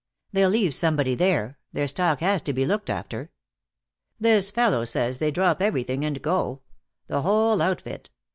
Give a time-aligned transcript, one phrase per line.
[0.31, 1.59] "They'll leave somebody there.
[1.73, 3.29] Their stock has to be looked after."
[4.19, 6.61] "This fellow says they drop everything and go.
[7.05, 8.09] The whole outfit.